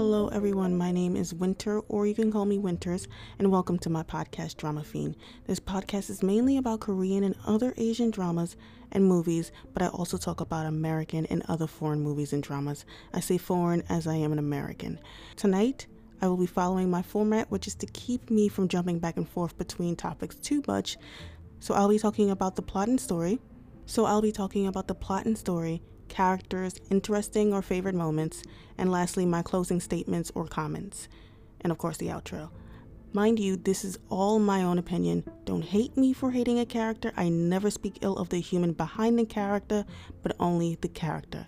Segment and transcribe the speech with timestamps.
[0.00, 0.76] Hello, everyone.
[0.76, 4.56] My name is Winter, or you can call me Winters, and welcome to my podcast,
[4.56, 5.16] Drama Fiend.
[5.48, 8.54] This podcast is mainly about Korean and other Asian dramas
[8.92, 12.84] and movies, but I also talk about American and other foreign movies and dramas.
[13.12, 15.00] I say foreign as I am an American.
[15.34, 15.88] Tonight,
[16.22, 19.28] I will be following my format, which is to keep me from jumping back and
[19.28, 20.96] forth between topics too much.
[21.58, 23.40] So I'll be talking about the plot and story.
[23.86, 28.42] So I'll be talking about the plot and story, characters, interesting or favorite moments,
[28.76, 31.08] and lastly, my closing statements or comments.
[31.60, 32.50] And of course, the outro.
[33.12, 35.24] Mind you, this is all my own opinion.
[35.44, 37.12] Don't hate me for hating a character.
[37.16, 39.86] I never speak ill of the human behind the character,
[40.22, 41.46] but only the character.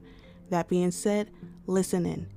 [0.48, 1.30] That being said,
[1.66, 2.28] listen in.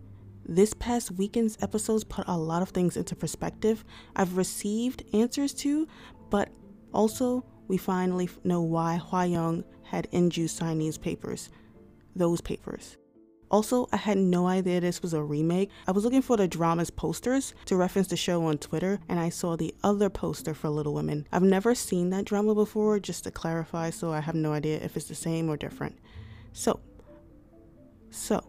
[0.46, 3.86] This past weekend's episodes put a lot of things into perspective.
[4.16, 5.88] I've received answers to,
[6.30, 6.50] but
[6.94, 10.10] also we finally know why Hwa Young had
[10.50, 11.50] sign these papers.
[12.16, 12.98] Those papers.
[13.50, 15.70] Also, I had no idea this was a remake.
[15.86, 19.30] I was looking for the drama's posters to reference the show on Twitter, and I
[19.30, 21.28] saw the other poster for Little Women.
[21.32, 24.98] I've never seen that drama before, just to clarify, so I have no idea if
[24.98, 26.00] it's the same or different.
[26.52, 26.80] So,
[28.10, 28.44] so,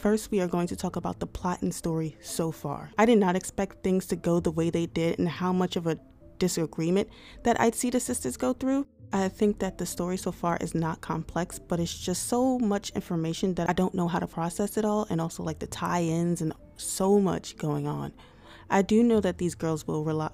[0.00, 2.90] First, we are going to talk about the plot and story so far.
[2.96, 5.86] I did not expect things to go the way they did and how much of
[5.86, 5.98] a
[6.38, 7.10] disagreement
[7.42, 8.86] that I'd see the sisters go through.
[9.12, 12.90] I think that the story so far is not complex, but it's just so much
[12.90, 16.02] information that I don't know how to process it all, and also like the tie
[16.02, 18.12] ins and so much going on.
[18.70, 20.30] I do know that these girls will rely.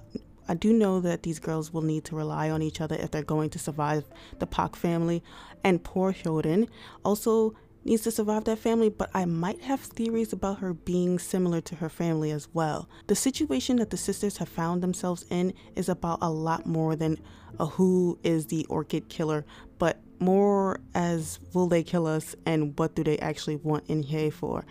[0.47, 3.23] I do know that these girls will need to rely on each other if they're
[3.23, 4.05] going to survive
[4.37, 5.23] the Pak family,
[5.63, 6.69] and poor Hyorin
[7.03, 11.61] also needs to survive that family, but I might have theories about her being similar
[11.61, 12.89] to her family as well.
[13.07, 17.19] The situation that the sisters have found themselves in is about a lot more than
[17.59, 19.45] a who is the orchid killer,
[19.79, 24.29] but more as will they kill us and what do they actually want In Hye
[24.29, 24.65] for?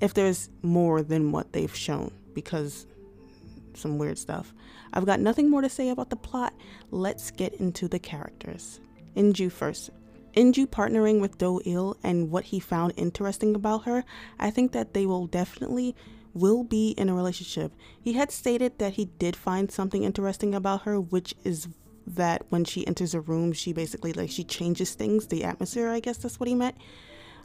[0.00, 2.86] If there's more than what they've shown, because
[3.74, 4.52] some weird stuff.
[4.92, 6.54] I've got nothing more to say about the plot.
[6.90, 8.80] Let's get into the characters.
[9.16, 9.90] Inju first.
[10.36, 14.04] Inju partnering with Do Il and what he found interesting about her,
[14.38, 15.94] I think that they will definitely
[16.34, 17.72] will be in a relationship.
[18.00, 21.68] He had stated that he did find something interesting about her, which is
[22.06, 25.90] that when she enters a room, she basically like she changes things, the atmosphere.
[25.90, 26.76] I guess that's what he meant.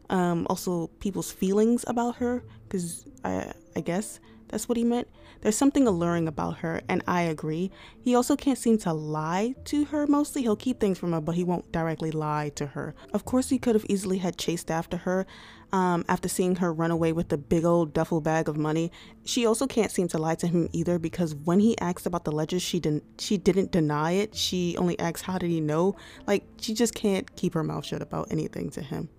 [0.09, 4.19] Um, also, people's feelings about her, because I I guess
[4.49, 5.07] that's what he meant.
[5.41, 7.71] There's something alluring about her, and I agree.
[8.01, 10.41] He also can't seem to lie to her mostly.
[10.41, 12.95] He'll keep things from her, but he won't directly lie to her.
[13.13, 15.27] Of course, he could have easily had chased after her
[15.71, 18.91] um, after seeing her run away with the big old duffel bag of money.
[19.25, 22.31] She also can't seem to lie to him either because when he asked about the
[22.31, 24.35] ledger, she didn't she didn't deny it.
[24.35, 25.95] She only asked how did he know?
[26.25, 29.09] Like she just can't keep her mouth shut about anything to him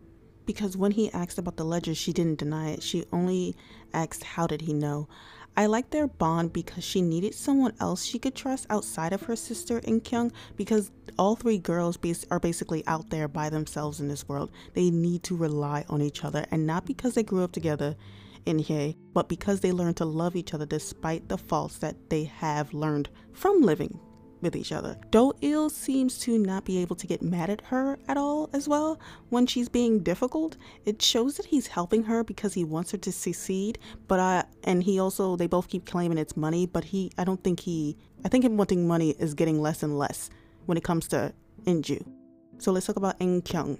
[0.49, 2.83] because when he asked about the ledger, she didn't deny it.
[2.83, 3.55] She only
[3.93, 5.07] asked, How did he know?
[5.59, 9.37] I like their bond because she needed someone else she could trust outside of her
[9.37, 11.99] sister In Kyung because all three girls
[12.31, 14.51] are basically out there by themselves in this world.
[14.73, 17.95] They need to rely on each other and not because they grew up together
[18.47, 22.25] in Hye, but because they learned to love each other despite the faults that they
[22.25, 24.01] have learned from living
[24.41, 24.97] with each other.
[25.11, 28.69] Do Il seems to not be able to get mad at her at all as
[28.69, 28.99] well
[29.31, 30.57] when she's being difficult.
[30.85, 34.83] It shows that he's helping her because he wants her to succeed, but I and
[34.83, 38.29] he also they both keep claiming it's money, but he I don't think he I
[38.29, 40.31] think him wanting money is getting less and less
[40.67, 41.33] when it comes to
[41.65, 42.05] Inju.
[42.59, 43.79] So let's talk about In Kyung.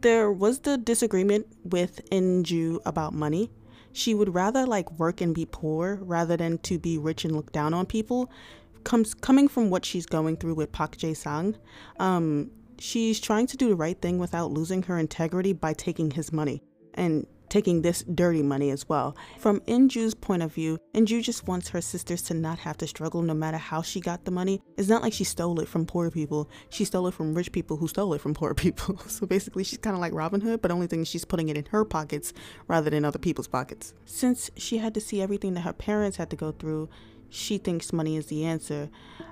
[0.00, 3.50] There was the disagreement with Inju about money.
[3.92, 7.52] She would rather like work and be poor rather than to be rich and look
[7.52, 8.30] down on people
[8.84, 11.56] comes coming from what she's going through with Pak Jae Sang,
[11.98, 16.32] um, she's trying to do the right thing without losing her integrity by taking his
[16.32, 16.62] money
[16.94, 19.16] and taking this dirty money as well.
[19.38, 23.22] From Inju's point of view, Inju just wants her sisters to not have to struggle
[23.22, 24.60] no matter how she got the money.
[24.76, 26.50] It's not like she stole it from poor people.
[26.70, 28.98] She stole it from rich people who stole it from poor people.
[29.06, 31.66] so basically, she's kind of like Robin Hood, but only thing she's putting it in
[31.66, 32.32] her pockets
[32.66, 33.94] rather than other people's pockets.
[34.04, 36.88] Since she had to see everything that her parents had to go through,
[37.34, 38.88] she thinks money is the answer.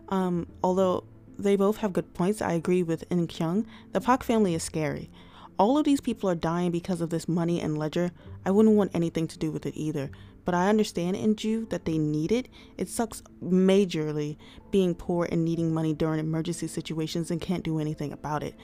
[0.09, 1.05] Um, although
[1.39, 3.67] they both have good points, I agree with In Kyung.
[3.93, 5.11] The Pak family is scary.
[5.59, 8.11] All of these people are dying because of this money and ledger.
[8.45, 10.11] I wouldn't want anything to do with it either.
[10.45, 12.49] But I understand Inju that they need it.
[12.77, 14.37] It sucks majorly
[14.73, 18.57] being poor and needing money during emergency situations and can't do anything about it.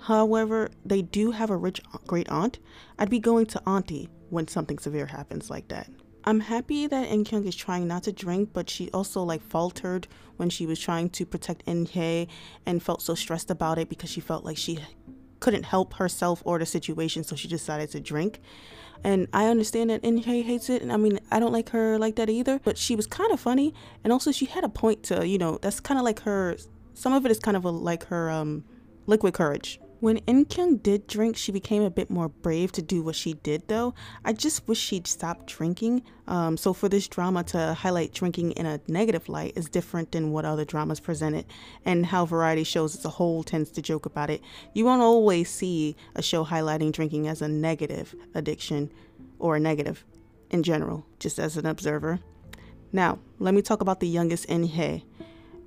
[0.00, 2.58] However, they do have a rich great aunt.
[2.98, 5.88] I'd be going to auntie when something severe happens like that.
[6.24, 10.06] I'm happy that In Kyung is trying not to drink, but she also like faltered
[10.36, 12.28] when she was trying to protect In Hye
[12.64, 14.78] and felt so stressed about it because she felt like she
[15.40, 18.40] couldn't help herself or the situation, so she decided to drink.
[19.04, 22.14] And I understand that Inhye hates it, and I mean I don't like her like
[22.16, 22.60] that either.
[22.62, 23.74] But she was kind of funny,
[24.04, 26.56] and also she had a point to you know that's kind of like her.
[26.94, 28.64] Some of it is kind of a, like her um,
[29.06, 29.80] liquid courage.
[30.02, 33.34] When In Kyung did drink, she became a bit more brave to do what she
[33.34, 33.94] did, though.
[34.24, 36.02] I just wish she'd stop drinking.
[36.26, 40.32] Um, so, for this drama to highlight drinking in a negative light is different than
[40.32, 41.46] what other dramas present it,
[41.84, 44.40] and how variety shows as a whole tends to joke about it.
[44.74, 48.90] You won't always see a show highlighting drinking as a negative addiction
[49.38, 50.04] or a negative
[50.50, 52.18] in general, just as an observer.
[52.90, 55.04] Now, let me talk about the youngest Inhye.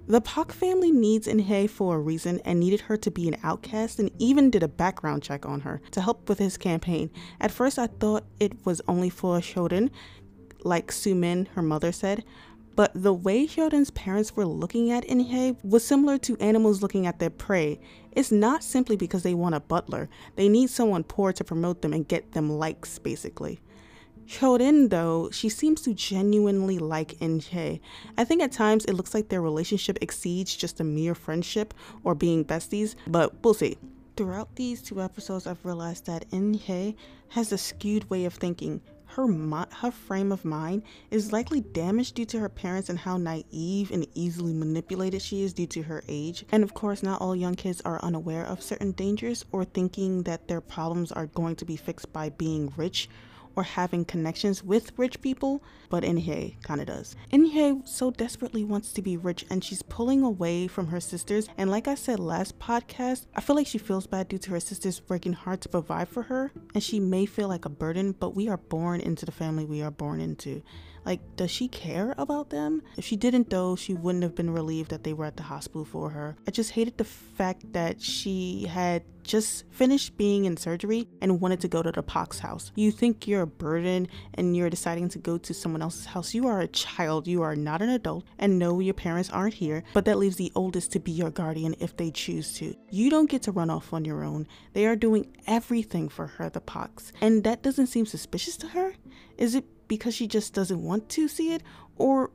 [0.07, 3.97] The Park family needs Inhye for a reason and needed her to be an outcast
[3.97, 7.09] and even did a background check on her to help with his campaign.
[7.41, 9.89] At first, I thought it was only for Hyorin,
[10.63, 12.23] like Sumin, her mother, said,
[12.75, 17.17] but the way Hyorin's parents were looking at Inhye was similar to animals looking at
[17.17, 17.79] their prey.
[18.11, 21.93] It's not simply because they want a butler, they need someone poor to promote them
[21.93, 23.59] and get them likes, basically.
[24.27, 27.79] Hyorin, though, she seems to genuinely like Inhye.
[28.17, 32.15] I think at times it looks like their relationship exceeds just a mere friendship or
[32.15, 33.77] being besties, but we'll see.
[34.17, 36.95] Throughout these two episodes, I've realized that Inhye
[37.29, 38.81] has a skewed way of thinking.
[39.05, 40.81] Her, mi- her frame of mind
[41.11, 45.53] is likely damaged due to her parents and how naive and easily manipulated she is
[45.53, 46.45] due to her age.
[46.51, 50.47] And of course, not all young kids are unaware of certain dangers or thinking that
[50.47, 53.07] their problems are going to be fixed by being rich
[53.55, 57.15] or having connections with rich people, but Inhye kind of does.
[57.31, 61.47] Inhye so desperately wants to be rich and she's pulling away from her sisters.
[61.57, 64.59] And like I said last podcast, I feel like she feels bad due to her
[64.59, 68.35] sisters working hard to provide for her, and she may feel like a burden, but
[68.35, 70.61] we are born into the family we are born into.
[71.05, 72.81] Like, does she care about them?
[72.97, 75.85] If she didn't, though, she wouldn't have been relieved that they were at the hospital
[75.85, 76.35] for her.
[76.47, 81.59] I just hated the fact that she had just finished being in surgery and wanted
[81.59, 82.71] to go to the Park's house.
[82.75, 86.33] You think you're a burden and you're deciding to go to someone else's house.
[86.33, 89.83] You are a child, you are not an adult, and no, your parents aren't here,
[89.93, 92.75] but that leaves the oldest to be your guardian if they choose to.
[92.89, 94.47] You don't get to run off on your own.
[94.73, 98.93] They are doing everything for her, the Parks, and that doesn't seem suspicious to her.
[99.37, 101.63] Is it because she just doesn't want to see it
[101.95, 102.31] or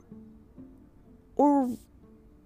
[1.37, 1.77] or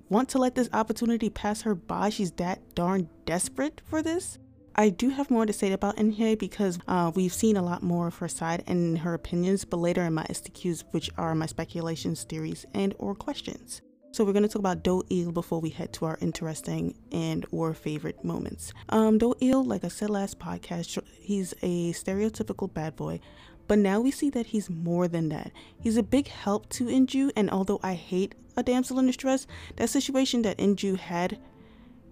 [0.08, 4.38] want to let this opportunity pass her by she's that darn desperate for this
[4.76, 8.08] I do have more to say about Inhye because uh, we've seen a lot more
[8.08, 12.24] of her side and her opinions, but later in my STQs, which are my speculations,
[12.24, 13.82] theories, and or questions.
[14.10, 17.46] So we're going to talk about Do Il before we head to our interesting and
[17.52, 18.72] or favorite moments.
[18.88, 23.20] Um, Do Il, like I said last podcast, he's a stereotypical bad boy
[23.66, 25.50] but now we see that he's more than that.
[25.81, 29.46] He's a big help to Inju, and although I hate a damsel in distress,
[29.76, 31.38] that situation that Inju had,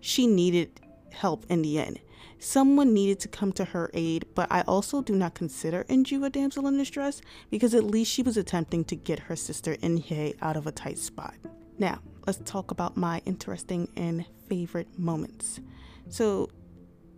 [0.00, 2.00] she needed help in the end.
[2.38, 6.31] Someone needed to come to her aid, but I also do not consider Inju a
[6.31, 10.56] damsel in distress because at least she was attempting to get her sister Inhye out
[10.56, 11.34] of a tight spot.
[11.78, 15.60] Now, let's talk about my interesting and favorite moments.
[16.08, 16.50] So,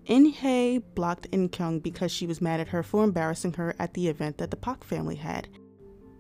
[0.06, 4.08] In blocked In Kyung because she was mad at her for embarrassing her at the
[4.08, 5.48] event that the Park family had.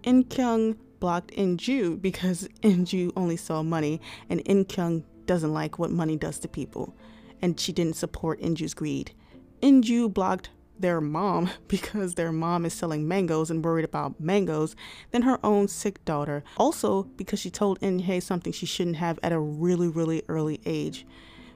[0.02, 4.00] In Kyung blocked In Ju because In Ju only saw money
[4.30, 6.94] and In Kyung doesn't like what money does to people,
[7.42, 9.12] and she didn't support In Ju's greed.
[9.60, 10.48] In Ju blocked
[10.78, 14.74] their mom because their mom is selling mangoes and worried about mangoes
[15.10, 16.42] than her own sick daughter.
[16.56, 21.06] Also, because she told Inhye something she shouldn't have at a really, really early age,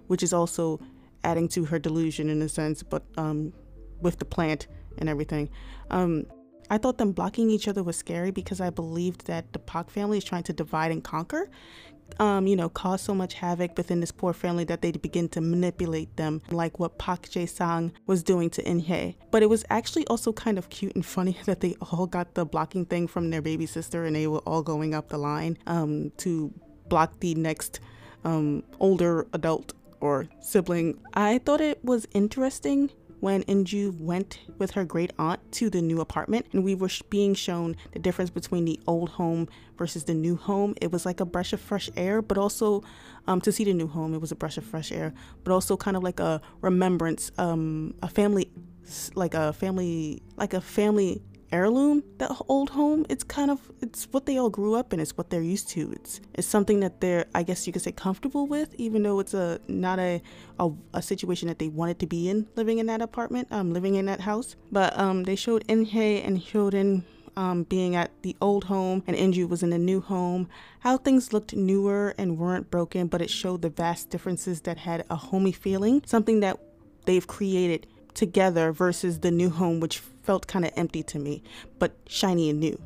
[0.09, 0.79] which is also
[1.25, 3.53] adding to her delusion in a sense, but um,
[4.01, 4.67] with the plant
[4.99, 5.49] and everything.
[5.91, 6.27] Um,
[6.71, 10.19] I thought them blocking each other was scary because I believed that the Park family
[10.19, 11.51] is trying to divide and conquer.
[12.19, 15.43] Um, you know, cause so much havoc within this poor family that they begin to
[15.43, 19.15] manipulate them, like what Park Jae Sang was doing to Inhye.
[19.31, 22.47] But it was actually also kind of cute and funny that they all got the
[22.47, 26.11] blocking thing from their baby sister and they were all going up the line um,
[26.19, 26.53] to
[26.89, 27.81] block the next
[28.25, 30.99] um, older adult or sibling.
[31.15, 32.91] I thought it was interesting
[33.21, 37.35] when Inju went with her great aunt to the new apartment and we were being
[37.35, 40.75] shown the difference between the old home versus the new home.
[40.81, 42.85] It was like a brush of fresh air, but also
[43.27, 45.13] um, to see the new home, it was a brush of fresh air,
[45.45, 48.51] but also kind of like a remembrance, um, a family,
[49.15, 54.27] like a family, like a family heirloom that old home it's kind of it's what
[54.27, 55.93] they all grew up in it's what they're used to.
[55.93, 59.35] It's it's something that they're i guess you could say comfortable with even though it's
[59.35, 60.23] a not a
[60.59, 63.95] a, a situation that they wanted to be in living in that apartment um living
[63.95, 64.57] in that house.
[64.73, 67.05] But um they showed Inhye and Hyorin
[67.39, 70.49] um, being at the old home and Inju was in the new home,
[70.81, 75.05] how things looked newer and weren't broken, but it showed the vast differences that had
[75.09, 76.59] a homey feeling, something that
[77.05, 81.43] they've created together versus the new home, which felt kind of empty to me,
[81.79, 82.79] but shiny and new,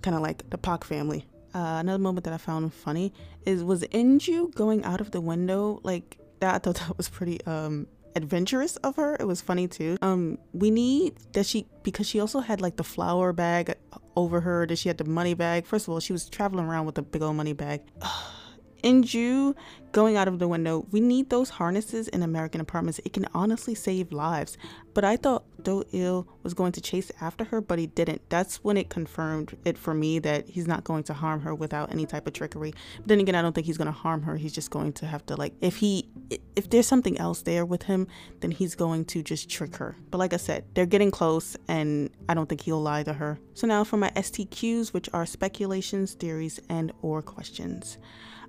[0.00, 1.26] kind of like the Park family.
[1.54, 3.12] Uh, another moment that I found funny
[3.44, 6.54] is was Inju going out of the window like that.
[6.54, 9.14] I thought that was pretty um adventurous of her.
[9.20, 9.98] It was funny too.
[10.00, 13.74] Um, we need that she because she also had like the flour bag
[14.16, 14.66] over her.
[14.66, 15.66] That she had the money bag.
[15.66, 17.82] First of all, she was traveling around with a big old money bag.
[18.86, 19.56] Inju
[19.90, 20.86] going out of the window.
[20.92, 23.00] We need those harnesses in American apartments.
[23.04, 24.56] It can honestly save lives.
[24.94, 28.22] But I thought Do Il was going to chase after her, but he didn't.
[28.28, 31.90] That's when it confirmed it for me that he's not going to harm her without
[31.90, 32.74] any type of trickery.
[32.98, 34.36] But then again, I don't think he's going to harm her.
[34.36, 37.84] He's just going to have to like if he if there's something else there with
[37.84, 38.08] him,
[38.40, 39.96] then he's going to just trick her.
[40.10, 43.38] But like I said, they're getting close and I don't think he'll lie to her.
[43.54, 47.98] So now for my STQs, which are speculations, theories, and or questions.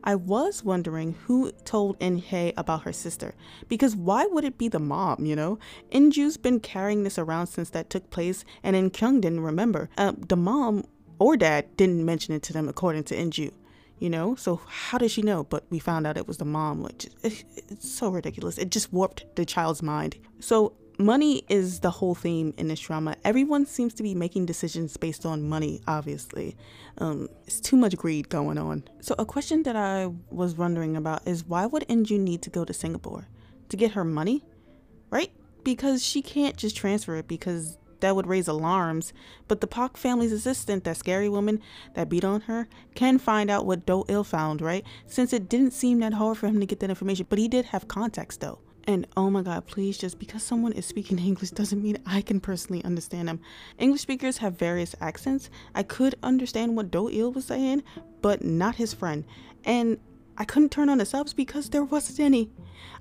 [0.04, 3.36] I was wondering who told Inhye about her sister.
[3.68, 5.60] Because why would it be the mom, you know?
[5.92, 9.90] Inju's been carrying this around since that took place, and In Kyung didn't remember.
[9.98, 10.86] Uh, the mom
[11.20, 13.52] or dad didn't mention it to them, according to Inju.
[14.00, 15.44] You know, so how did she know?
[15.44, 18.58] But we found out it was the mom, which it's so ridiculous.
[18.58, 20.18] It just warped the child's mind.
[20.40, 23.16] So money is the whole theme in this drama.
[23.24, 26.56] Everyone seems to be making decisions based on money, obviously.
[26.98, 28.84] Um, it's too much greed going on.
[29.02, 32.66] So, a question that I was wondering about is why would Inju need to go
[32.66, 33.28] to Singapore?
[33.70, 34.44] To get her money?
[35.10, 35.32] Right?
[35.64, 39.14] Because she can't just transfer it because that would raise alarms.
[39.48, 41.62] But the Park family's assistant, that scary woman
[41.94, 44.84] that beat on her, can find out what Do Il found, right?
[45.06, 47.66] Since it didn't seem that hard for him to get that information, but he did
[47.66, 48.60] have context though.
[48.88, 52.40] And oh my God, please, just because someone is speaking English doesn't mean I can
[52.40, 53.42] personally understand them.
[53.78, 55.50] English speakers have various accents.
[55.76, 57.84] I could understand what Do Il was saying,
[58.22, 59.26] but not his friend.
[59.66, 60.00] And
[60.38, 62.50] I couldn't turn on the subs because there wasn't any.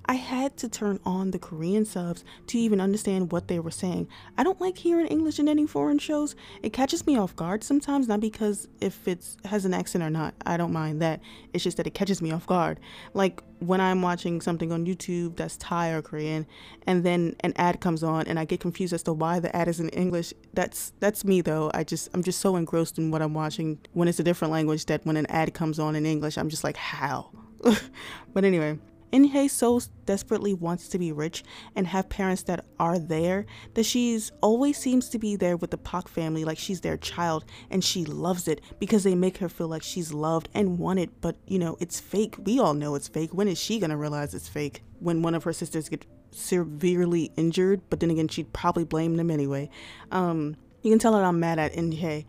[0.05, 4.07] I had to turn on the Korean subs to even understand what they were saying.
[4.37, 6.35] I don't like hearing English in any foreign shows.
[6.63, 10.33] It catches me off guard sometimes, not because if it has an accent or not.
[10.45, 11.21] I don't mind that.
[11.53, 12.79] It's just that it catches me off guard.
[13.13, 16.45] Like when I'm watching something on YouTube that's Thai or Korean
[16.85, 19.67] and then an ad comes on and I get confused as to why the ad
[19.67, 20.33] is in English.
[20.53, 21.71] That's that's me though.
[21.73, 24.85] I just I'm just so engrossed in what I'm watching when it's a different language
[24.85, 27.31] that when an ad comes on in English, I'm just like, "How?"
[28.33, 28.77] but anyway,
[29.11, 31.43] Inhye so desperately wants to be rich
[31.75, 35.77] and have parents that are there that she's always seems to be there with the
[35.77, 39.67] Park family like she's their child and she loves it because they make her feel
[39.67, 41.09] like she's loved and wanted.
[41.21, 42.35] But you know it's fake.
[42.39, 43.33] We all know it's fake.
[43.33, 44.83] When is she gonna realize it's fake?
[44.99, 49.31] When one of her sisters get severely injured but then again she'd probably blame them
[49.31, 49.69] anyway.
[50.11, 52.25] Um you can tell that I'm mad at Inhye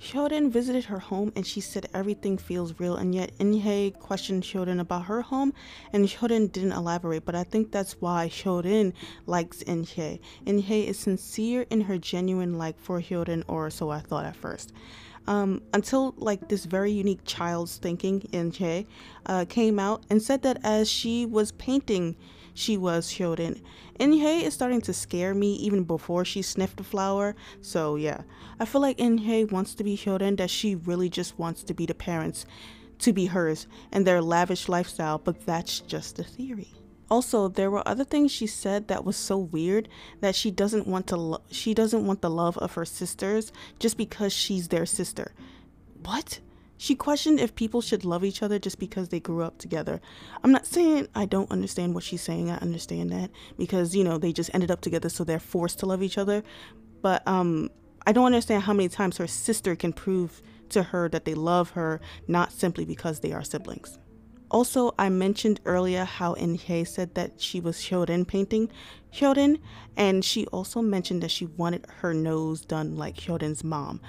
[0.00, 4.80] Hyorin visited her home and she said everything feels real, and yet Inhye questioned Hyorin
[4.80, 5.52] about her home,
[5.92, 7.26] and Hyorin didn't elaborate.
[7.26, 8.94] But I think that's why Hyorin
[9.26, 10.20] likes Inhye.
[10.46, 14.72] Inhye is sincere in her genuine like for Hyorin, or so I thought at first.
[15.26, 18.86] Um, until like this very unique child's thinking, Inhye
[19.26, 22.16] uh, came out and said that as she was painting
[22.54, 23.60] she was Hyorin.
[23.98, 27.34] Inhye is starting to scare me even before she sniffed the flower.
[27.60, 28.22] So yeah,
[28.58, 31.86] I feel like Inhye wants to be Hyorin, that she really just wants to be
[31.86, 32.46] the parents,
[33.00, 36.72] to be hers, and their lavish lifestyle, but that's just a theory.
[37.10, 39.88] Also, there were other things she said that was so weird
[40.20, 43.96] that she doesn't want to lo- she doesn't want the love of her sisters just
[43.96, 45.34] because she's their sister.
[46.04, 46.38] What?
[46.80, 50.00] She questioned if people should love each other just because they grew up together.
[50.42, 52.50] I'm not saying I don't understand what she's saying.
[52.50, 55.86] I understand that because, you know, they just ended up together so they're forced to
[55.86, 56.42] love each other.
[57.02, 57.68] But um
[58.06, 61.68] I don't understand how many times her sister can prove to her that they love
[61.72, 63.98] her not simply because they are siblings.
[64.50, 68.70] Also, I mentioned earlier how Inhye said that she was Hyorin painting
[69.12, 69.60] Hyorin,
[69.96, 74.00] and she also mentioned that she wanted her nose done like Hyorin's mom.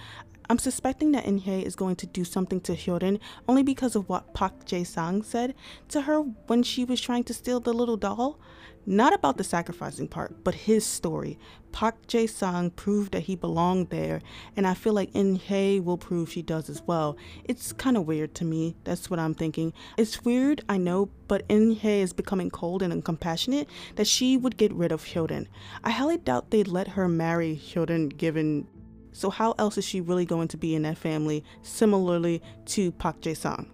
[0.49, 4.33] I'm suspecting that Inhye is going to do something to Hyorin only because of what
[4.33, 5.55] Park Jae Sang said
[5.89, 8.39] to her when she was trying to steal the little doll.
[8.85, 11.37] Not about the sacrificing part, but his story.
[11.71, 14.21] Park Jae Sang proved that he belonged there,
[14.57, 17.15] and I feel like Inhye will prove she does as well.
[17.43, 18.75] It's kind of weird to me.
[18.83, 19.71] That's what I'm thinking.
[19.97, 23.67] It's weird, I know, but Inhye is becoming cold and uncompassionate
[23.97, 25.45] that she would get rid of Hyorin.
[25.83, 28.67] I highly doubt they'd let her marry Hyorin given
[29.11, 33.21] so how else is she really going to be in that family, similarly to Park
[33.21, 33.69] Jae Sang?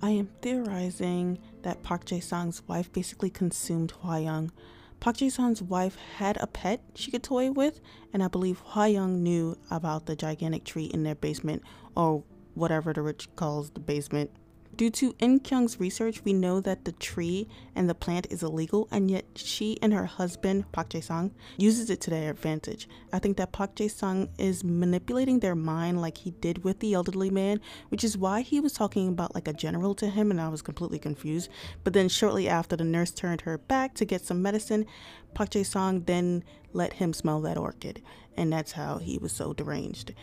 [0.00, 4.50] I am theorizing that Park Jae Sang's wife basically consumed Hwa Young.
[4.98, 7.80] Park Jae Sang's wife had a pet she could toy with,
[8.12, 11.62] and I believe Hwa Young knew about the gigantic tree in their basement,
[11.96, 12.24] or
[12.54, 14.30] whatever the rich calls the basement.
[14.74, 18.88] Due to In Kyung's research, we know that the tree and the plant is illegal,
[18.90, 22.88] and yet she and her husband, Park Jae Sang, uses it to their advantage.
[23.12, 26.94] I think that Park Jae Sang is manipulating their mind like he did with the
[26.94, 27.60] elderly man,
[27.90, 30.62] which is why he was talking about like a general to him, and I was
[30.62, 31.50] completely confused.
[31.84, 34.86] But then, shortly after the nurse turned her back to get some medicine,
[35.34, 38.02] Park Jae Sang then let him smell that orchid,
[38.38, 40.14] and that's how he was so deranged.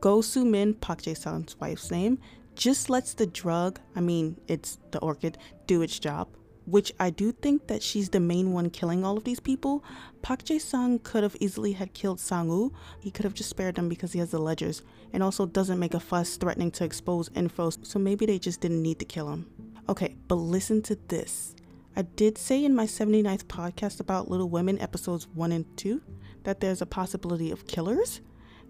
[0.00, 2.18] Go Soo Min, Park Jae Sang's wife's name,
[2.54, 6.28] just lets the drug, I mean, it's the orchid, do its job.
[6.66, 9.84] Which I do think that she's the main one killing all of these people.
[10.22, 12.72] Park Jae-sang could have easily had killed Sang Woo.
[13.00, 14.82] He could have just spared them because he has the ledgers
[15.12, 18.82] and also doesn't make a fuss threatening to expose info, so maybe they just didn't
[18.82, 19.46] need to kill him.
[19.90, 21.54] Okay, but listen to this.
[21.96, 26.00] I did say in my 79th podcast about Little Women, episodes 1 and 2,
[26.44, 28.22] that there's a possibility of killers.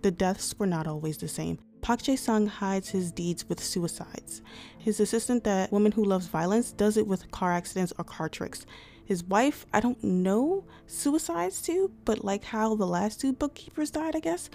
[0.03, 1.59] The deaths were not always the same.
[1.85, 4.41] Park Jae Sang hides his deeds with suicides.
[4.79, 8.65] His assistant, that woman who loves violence, does it with car accidents or car tricks.
[9.05, 14.17] His wife, I don't know suicides too, but like how the last two bookkeepers died,
[14.17, 14.49] I guess.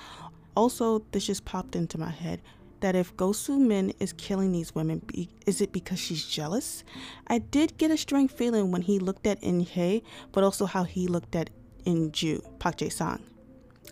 [0.56, 2.42] Also, this just popped into my head
[2.80, 5.04] that if Go Soo Min is killing these women,
[5.46, 6.84] is it because she's jealous?
[7.28, 10.84] I did get a strange feeling when he looked at In Hye, but also how
[10.84, 11.52] he looked at
[11.86, 13.22] In Ju, Park Jae Sang.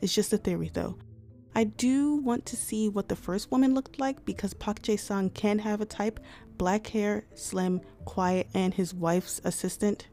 [0.01, 0.97] It's just a theory though.
[1.57, 5.31] I do want to see what the first woman looked like because Park Jae Sang
[5.31, 6.19] can have a type
[6.55, 10.07] black hair, slim, quiet, and his wife's assistant.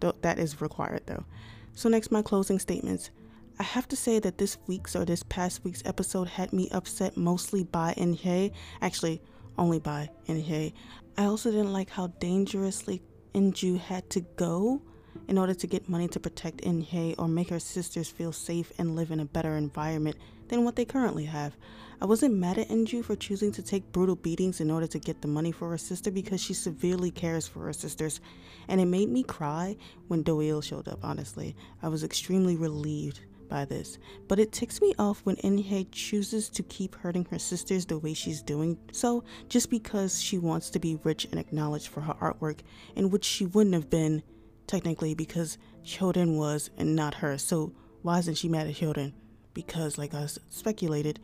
[0.00, 1.26] That is required though.
[1.74, 3.10] So, next, my closing statements.
[3.58, 7.14] I have to say that this week's or this past week's episode had me upset
[7.14, 8.52] mostly by In Hye.
[8.80, 9.20] Actually,
[9.58, 10.72] only by In Hye.
[11.18, 13.02] I also didn't like how dangerously
[13.34, 14.80] Inju had to go
[15.28, 18.72] in order to get money to protect In Hye or make her sisters feel safe
[18.78, 20.16] and live in a better environment
[20.48, 21.56] than what they currently have.
[22.00, 25.22] I wasn't mad at Inju for choosing to take brutal beatings in order to get
[25.22, 28.20] the money for her sister because she severely cares for her sisters,
[28.68, 29.76] and it made me cry
[30.08, 31.56] when Doil showed up, honestly.
[31.82, 33.98] I was extremely relieved by this,
[34.28, 38.12] but it ticks me off when Inhye chooses to keep hurting her sisters the way
[38.12, 42.60] she's doing so just because she wants to be rich and acknowledged for her artwork,
[42.94, 44.22] in which she wouldn't have been,
[44.66, 47.38] technically, because Hyorin was and not her.
[47.38, 49.14] So why isn't she mad at Hyorin?
[49.56, 51.18] Because, like I speculated,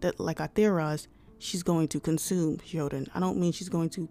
[0.00, 1.06] that like I theorized,
[1.38, 3.08] she's going to consume Hyorin.
[3.14, 4.08] I don't mean she's going to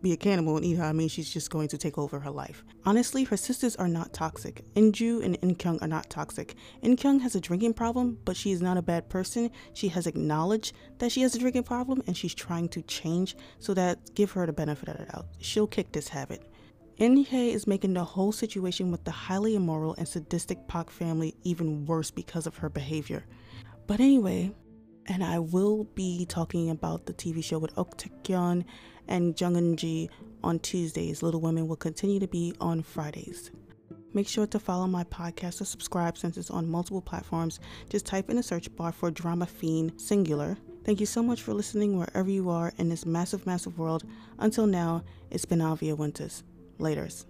[0.00, 0.84] be a cannibal and eat her.
[0.84, 2.62] I mean she's just going to take over her life.
[2.84, 4.62] Honestly, her sisters are not toxic.
[4.74, 6.54] Inju and Inkyung are not toxic.
[6.84, 9.50] Inkyung has a drinking problem, but she is not a bad person.
[9.72, 13.74] She has acknowledged that she has a drinking problem and she's trying to change so
[13.74, 15.26] that give her the benefit of the doubt.
[15.40, 16.48] She'll kick this habit.
[16.98, 21.84] In is making the whole situation with the highly immoral and sadistic Park family even
[21.86, 23.24] worse because of her behavior.
[23.88, 24.52] But anyway,
[25.06, 28.64] and I will be talking about the TV show with Ok Taecyeon
[29.08, 30.08] and Jung Ji
[30.44, 31.20] on Tuesdays.
[31.20, 33.50] Little Women will continue to be on Fridays.
[34.12, 37.58] Make sure to follow my podcast or subscribe since it's on multiple platforms.
[37.88, 40.56] Just type in the search bar for Drama Fiend Singular.
[40.84, 44.04] Thank you so much for listening wherever you are in this massive, massive world.
[44.38, 45.02] Until now,
[45.32, 46.44] it's been Avia Winters.
[46.78, 47.24] Laters.